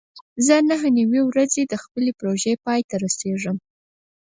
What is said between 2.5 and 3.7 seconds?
پای ته رسېږم.